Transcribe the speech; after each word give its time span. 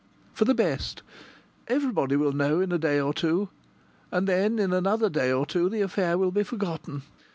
"for 0.33 0.45
the 0.45 0.55
best. 0.55 1.03
Everybody 1.67 2.15
will 2.15 2.31
know 2.31 2.59
in 2.59 2.71
a 2.71 2.79
day 2.79 2.99
or 2.99 3.13
two, 3.13 3.49
and 4.11 4.27
then 4.27 4.57
in 4.57 4.73
another 4.73 5.11
day 5.11 5.31
or 5.31 5.45
two 5.45 5.69
the 5.69 5.81
affair 5.81 6.17
will 6.17 6.31
be 6.31 6.41
forgotten. 6.41 7.03